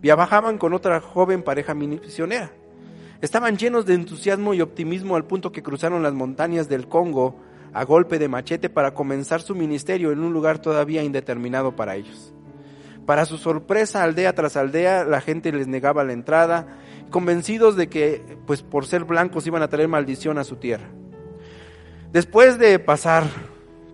[0.00, 2.52] Viajaban con otra joven pareja misionera.
[3.20, 7.40] Estaban llenos de entusiasmo y optimismo al punto que cruzaron las montañas del Congo
[7.72, 12.35] a golpe de machete para comenzar su ministerio en un lugar todavía indeterminado para ellos.
[13.06, 16.66] Para su sorpresa, aldea tras aldea, la gente les negaba la entrada,
[17.10, 20.88] convencidos de que, pues por ser blancos, iban a traer maldición a su tierra.
[22.12, 23.24] Después de pasar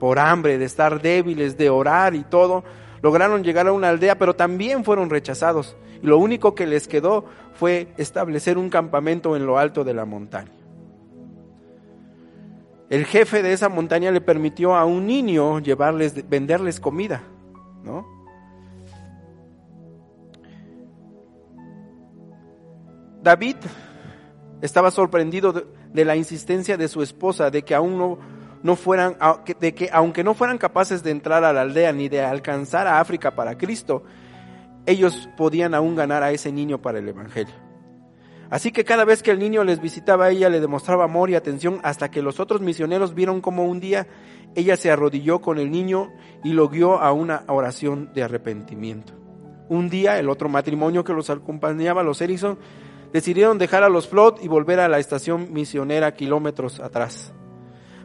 [0.01, 2.65] por hambre, de estar débiles, de orar y todo,
[3.03, 5.77] lograron llegar a una aldea, pero también fueron rechazados.
[6.03, 10.07] Y lo único que les quedó fue establecer un campamento en lo alto de la
[10.07, 10.53] montaña.
[12.89, 17.23] El jefe de esa montaña le permitió a un niño llevarles, venderles comida,
[17.85, 18.07] ¿no?
[23.23, 23.57] David
[24.61, 28.19] estaba sorprendido de, la insistencia de su esposa de que aún no,
[28.63, 29.17] no fueran,
[29.61, 33.01] de que aunque no fueran capaces de entrar a la aldea ni de alcanzar a
[33.01, 34.03] África para Cristo,
[34.87, 37.55] ellos podían aún ganar a ese niño para el Evangelio.
[38.51, 41.81] Así que cada vez que el niño les visitaba, ella le demostraba amor y atención
[41.85, 44.07] hasta que los otros misioneros vieron como un día
[44.55, 46.13] ella se arrodilló con el niño
[46.45, 49.15] y lo guió a una oración de arrepentimiento.
[49.69, 52.59] Un día el otro matrimonio que los acompañaba, los Erikson,
[53.13, 57.33] decidieron dejar a los Flot y volver a la estación misionera kilómetros atrás.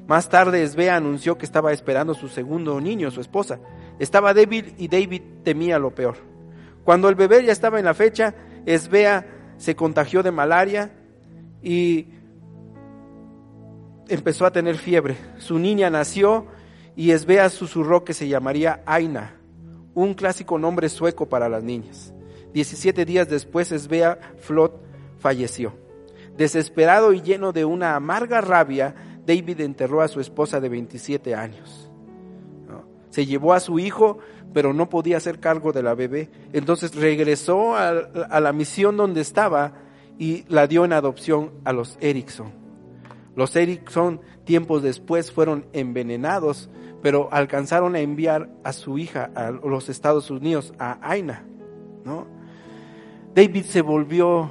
[0.07, 3.59] Más tarde Esbea anunció que estaba esperando su segundo niño, su esposa.
[3.99, 6.15] Estaba débil y David temía lo peor.
[6.85, 8.33] Cuando el bebé ya estaba en la fecha,
[8.65, 9.25] Esbea
[9.57, 10.91] se contagió de malaria
[11.61, 12.07] y
[14.07, 15.17] empezó a tener fiebre.
[15.39, 16.47] Su niña nació
[16.95, 19.35] y Esbea susurró que se llamaría Aina,
[19.93, 22.13] un clásico nombre sueco para las niñas.
[22.53, 24.86] Diecisiete días después Esbea Flot
[25.27, 25.73] falleció.
[26.37, 31.91] Desesperado y lleno de una amarga rabia, David enterró a su esposa de 27 años.
[33.09, 34.19] Se llevó a su hijo,
[34.53, 36.29] pero no podía hacer cargo de la bebé.
[36.53, 39.73] Entonces regresó a, a la misión donde estaba
[40.17, 42.53] y la dio en adopción a los Erickson.
[43.35, 46.69] Los Erickson tiempos después fueron envenenados,
[47.01, 51.43] pero alcanzaron a enviar a su hija a los Estados Unidos, a Aina.
[52.05, 52.27] ¿no?
[53.35, 54.49] David se volvió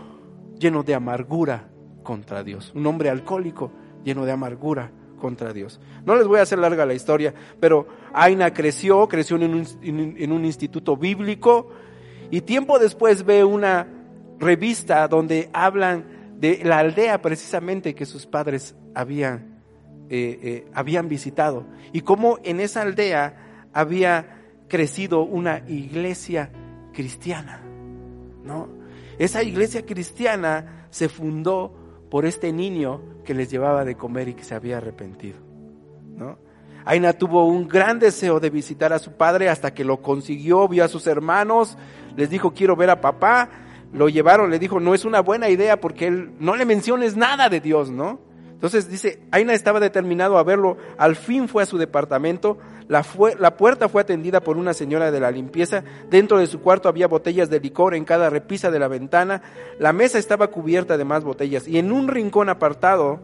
[0.59, 1.69] lleno de amargura
[2.03, 3.71] contra Dios, un hombre alcohólico
[4.05, 5.81] lleno de amargura contra Dios.
[6.05, 10.97] No les voy a hacer larga la historia, pero Aina creció, creció en un, instituto
[10.97, 11.71] bíblico
[12.31, 13.89] y tiempo después ve una
[14.39, 16.05] revista donde hablan
[16.39, 19.63] de la aldea precisamente que sus padres habían,
[20.11, 26.51] eh, eh, habían visitado y cómo en esa aldea había crecido una iglesia
[26.93, 27.63] cristiana,
[28.45, 28.69] ¿no?
[29.19, 31.73] Esa iglesia cristiana se fundó
[32.11, 35.39] por este niño que les llevaba de comer y que se había arrepentido.
[36.85, 40.85] Aina tuvo un gran deseo de visitar a su padre hasta que lo consiguió, vio
[40.85, 41.77] a sus hermanos,
[42.17, 43.51] les dijo quiero ver a papá,
[43.93, 47.49] lo llevaron, le dijo, no es una buena idea porque él no le menciones nada
[47.49, 48.21] de Dios, ¿no?
[48.57, 52.57] Entonces dice, Aina estaba determinado a verlo, al fin fue a su departamento,
[52.89, 56.63] la, fue, la puerta fue atendida por una señora de la limpieza, dentro de su
[56.63, 59.43] cuarto había botellas de licor en cada repisa de la ventana,
[59.79, 61.69] la mesa estaba cubierta de más botellas.
[61.69, 63.21] Y en un rincón apartado,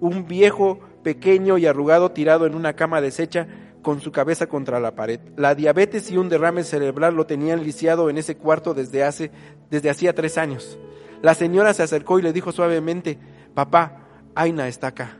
[0.00, 3.48] un viejo pequeño y arrugado tirado en una cama deshecha
[3.80, 5.18] con su cabeza contra la pared.
[5.38, 9.30] La diabetes y un derrame cerebral lo tenían lisiado en ese cuarto desde hace,
[9.70, 10.78] desde hacía tres años.
[11.22, 13.18] La señora se acercó y le dijo suavemente,
[13.54, 14.07] papá,
[14.38, 15.16] Aina está acá.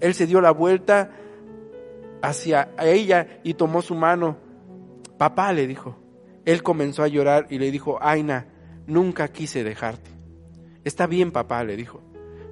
[0.00, 1.12] Él se dio la vuelta
[2.22, 4.36] hacia ella y tomó su mano.
[5.16, 5.96] Papá, le dijo.
[6.44, 8.48] Él comenzó a llorar y le dijo, Aina,
[8.88, 10.10] nunca quise dejarte.
[10.82, 12.00] Está bien, papá, le dijo.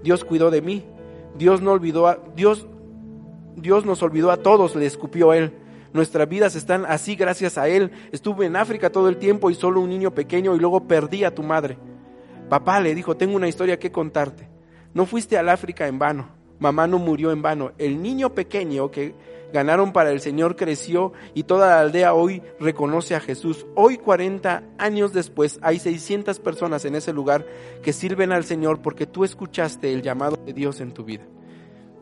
[0.05, 0.85] Dios cuidó de mí.
[1.37, 2.69] Dios no olvidó a, Dios
[3.57, 5.53] Dios nos olvidó a todos, le escupió él.
[5.93, 7.91] Nuestras vidas están así gracias a él.
[8.13, 11.35] Estuve en África todo el tiempo y solo un niño pequeño y luego perdí a
[11.35, 11.79] tu madre.
[12.49, 14.50] Papá le dijo, tengo una historia que contarte.
[14.95, 16.29] No fuiste al África en vano.
[16.59, 17.73] Mamá no murió en vano.
[17.79, 19.15] El niño pequeño que
[19.53, 23.67] ganaron para el Señor creció y toda la aldea hoy reconoce a Jesús.
[23.75, 27.47] Hoy, 40 años después, hay 600 personas en ese lugar
[27.83, 31.27] que sirven al Señor porque tú escuchaste el llamado de Dios en tu vida.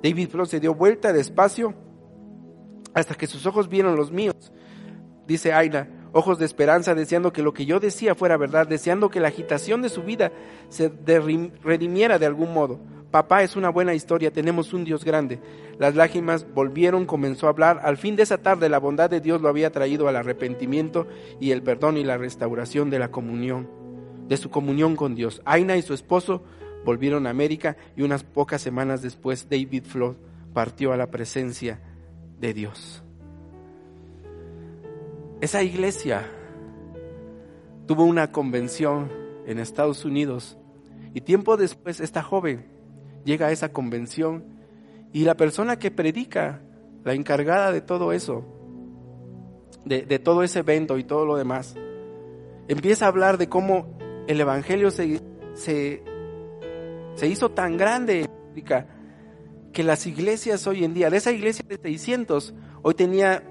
[0.02, 1.74] David Flo se dio vuelta despacio
[2.94, 4.52] hasta que sus ojos vieron los míos.
[5.26, 9.20] Dice Aina, ojos de esperanza, deseando que lo que yo decía fuera verdad, deseando que
[9.20, 10.32] la agitación de su vida
[10.68, 10.92] se
[11.62, 12.78] redimiera de algún modo.
[13.10, 15.40] Papá es una buena historia, tenemos un Dios grande.
[15.78, 17.80] Las lágrimas volvieron, comenzó a hablar.
[17.82, 21.06] Al fin de esa tarde la bondad de Dios lo había traído al arrepentimiento
[21.40, 23.68] y el perdón y la restauración de la comunión,
[24.28, 25.40] de su comunión con Dios.
[25.46, 26.42] Aina y su esposo
[26.84, 30.16] volvieron a América y unas pocas semanas después David Flood
[30.52, 31.80] partió a la presencia
[32.38, 33.02] de Dios.
[35.40, 36.28] Esa iglesia
[37.86, 39.10] tuvo una convención
[39.46, 40.58] en Estados Unidos
[41.14, 42.66] y tiempo después esta joven
[43.24, 44.44] llega a esa convención
[45.12, 46.60] y la persona que predica,
[47.04, 48.44] la encargada de todo eso,
[49.84, 51.74] de, de todo ese evento y todo lo demás,
[52.68, 53.96] empieza a hablar de cómo
[54.26, 55.22] el Evangelio se,
[55.54, 56.02] se
[57.18, 58.30] se hizo tan grande
[59.72, 63.42] que las iglesias hoy en día, de esa iglesia de 600, hoy tenía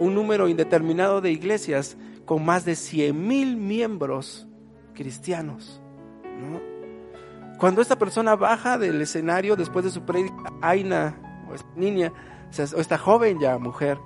[0.00, 4.46] un número indeterminado de iglesias con más de 100 mil miembros
[4.94, 5.80] cristianos.
[7.58, 12.12] Cuando esta persona baja del escenario después de su prédica, Aina, o esta niña,
[12.76, 13.98] o esta joven ya mujer,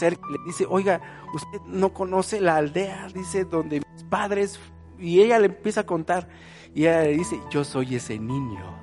[0.00, 0.16] le
[0.46, 1.00] dice, oiga,
[1.34, 4.58] usted no conoce la aldea, dice, donde mis padres,
[4.98, 6.28] y ella le empieza a contar,
[6.74, 8.78] y ella le dice, yo soy ese niño.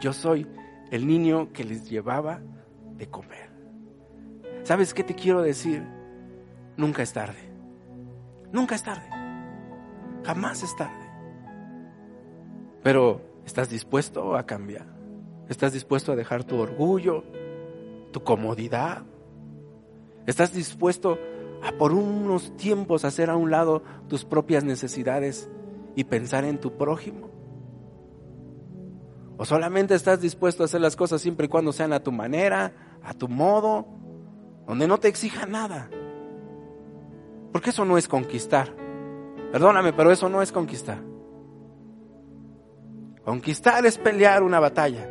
[0.00, 0.46] Yo soy
[0.90, 2.40] el niño que les llevaba
[2.96, 3.50] de comer.
[4.62, 5.82] ¿Sabes qué te quiero decir?
[6.76, 7.38] Nunca es tarde.
[8.52, 9.08] Nunca es tarde.
[10.24, 11.06] Jamás es tarde.
[12.82, 14.86] Pero ¿estás dispuesto a cambiar?
[15.48, 17.24] ¿Estás dispuesto a dejar tu orgullo,
[18.12, 19.04] tu comodidad?
[20.26, 21.18] ¿Estás dispuesto
[21.62, 25.48] a por unos tiempos hacer a un lado tus propias necesidades
[25.94, 27.30] y pensar en tu prójimo?
[29.38, 32.72] ¿O solamente estás dispuesto a hacer las cosas siempre y cuando sean a tu manera,
[33.02, 33.86] a tu modo,
[34.66, 35.90] donde no te exija nada?
[37.52, 38.74] Porque eso no es conquistar.
[39.52, 40.98] Perdóname, pero eso no es conquistar.
[43.24, 45.08] Conquistar es pelear una batalla.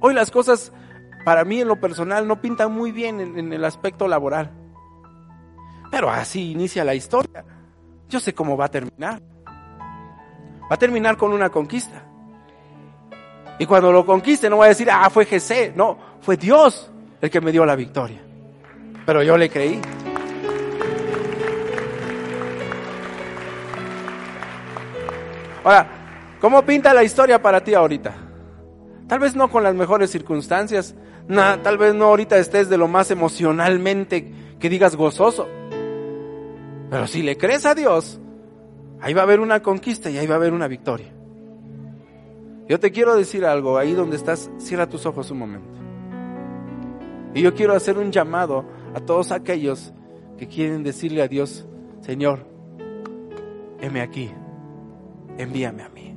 [0.00, 0.72] Hoy las cosas,
[1.24, 4.50] para mí en lo personal, no pintan muy bien en, el aspecto laboral.
[5.90, 7.44] Pero así inicia la historia.
[8.08, 9.22] Yo sé cómo va a terminar.
[9.46, 12.11] Va a terminar con una conquista.
[13.58, 15.72] Y cuando lo conquiste no voy a decir, ah, fue Jesé.
[15.74, 16.90] No, fue Dios
[17.20, 18.20] el que me dio la victoria.
[19.06, 19.80] Pero yo le creí.
[25.64, 25.86] Ahora,
[26.40, 28.14] ¿cómo pinta la historia para ti ahorita?
[29.06, 30.94] Tal vez no con las mejores circunstancias,
[31.28, 35.48] tal vez no ahorita estés de lo más emocionalmente que digas gozoso.
[36.90, 38.18] Pero si le crees a Dios,
[39.00, 41.11] ahí va a haber una conquista y ahí va a haber una victoria.
[42.72, 45.78] Yo te quiero decir algo, ahí donde estás, cierra tus ojos un momento.
[47.34, 48.64] Y yo quiero hacer un llamado
[48.94, 49.92] a todos aquellos
[50.38, 51.66] que quieren decirle a Dios,
[52.00, 52.46] Señor,
[53.78, 54.32] heme aquí,
[55.36, 56.16] envíame a mí.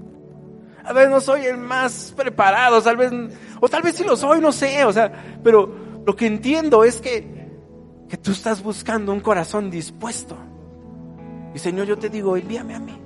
[0.86, 3.12] A ver, no soy el más preparado, tal vez,
[3.60, 5.12] o tal vez sí lo soy, no sé, o sea,
[5.44, 5.76] pero
[6.06, 7.50] lo que entiendo es que,
[8.08, 10.38] que tú estás buscando un corazón dispuesto.
[11.54, 13.05] Y Señor, yo te digo, envíame a mí.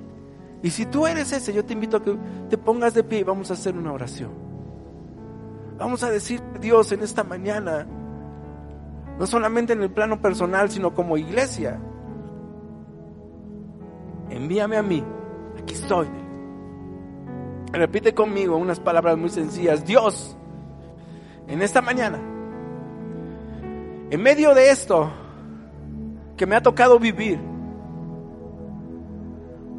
[0.62, 2.16] Y si tú eres ese, yo te invito a que
[2.48, 4.30] te pongas de pie y vamos a hacer una oración.
[5.78, 7.86] Vamos a decir a Dios en esta mañana,
[9.18, 11.80] no solamente en el plano personal, sino como iglesia.
[14.28, 15.02] Envíame a mí,
[15.58, 16.08] aquí estoy.
[17.72, 19.86] Repite conmigo unas palabras muy sencillas.
[19.86, 20.36] Dios,
[21.48, 22.18] en esta mañana,
[24.10, 25.10] en medio de esto
[26.36, 27.49] que me ha tocado vivir,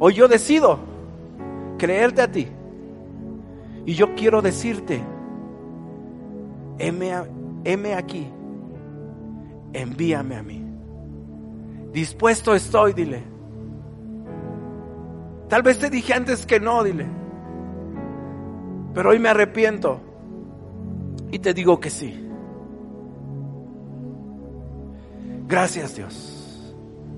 [0.04, 0.80] hoy yo decido
[1.78, 2.48] creerte a ti.
[3.86, 5.00] Y yo quiero decirte,
[6.76, 8.26] heme, aquí,
[9.72, 10.60] envíame a mí.
[11.92, 13.22] Dispuesto estoy, dile.
[15.48, 17.06] Tal vez te dije antes que no, dile.
[18.94, 20.00] Pero hoy me arrepiento
[21.30, 22.28] y te digo que sí.
[25.46, 26.74] Gracias Dios,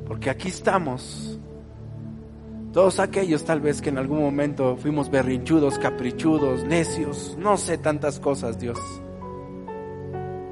[0.07, 1.41] porque aquí estamos.
[2.75, 8.19] Todos aquellos tal vez que en algún momento fuimos berrinchudos, caprichudos, necios, no sé tantas
[8.19, 8.81] cosas Dios.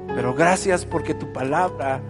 [0.07, 2.01] Pero gracias porque tu palabra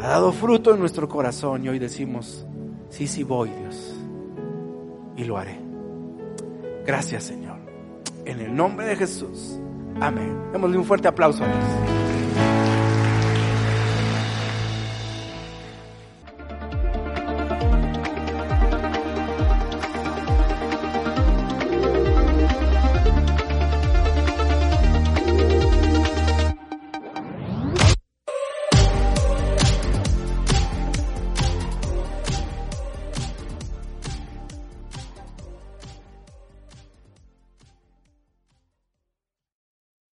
[0.00, 2.44] ha dado fruto en nuestro corazón y hoy decimos,
[2.88, 3.94] sí, sí voy Dios.
[5.16, 5.60] Y lo haré.
[6.84, 7.58] Gracias, Señor.
[8.24, 9.60] En el nombre de Jesús.
[10.00, 10.36] Amén.
[10.50, 12.01] Démosle un fuerte aplauso a Dios.